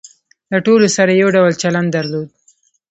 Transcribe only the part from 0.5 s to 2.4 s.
له ټولو سره یې یو ډول چلن درلود.